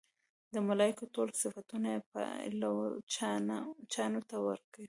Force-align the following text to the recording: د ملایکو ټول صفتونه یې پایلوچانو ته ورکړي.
د 0.53 0.55
ملایکو 0.67 1.05
ټول 1.15 1.29
صفتونه 1.41 1.87
یې 1.93 1.99
پایلوچانو 2.11 4.19
ته 4.29 4.37
ورکړي. 4.47 4.79